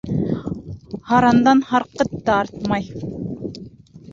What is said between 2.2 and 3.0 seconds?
та артмай.